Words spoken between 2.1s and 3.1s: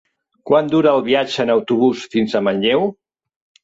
fins a Manlleu?